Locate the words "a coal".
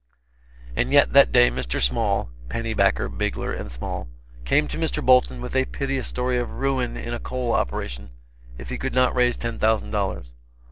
7.13-7.51